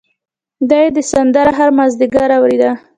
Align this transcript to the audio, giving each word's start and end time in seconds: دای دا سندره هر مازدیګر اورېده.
دای 0.69 0.87
دا 0.95 1.01
سندره 1.11 1.51
هر 1.59 1.69
مازدیګر 1.77 2.29
اورېده. 2.37 2.71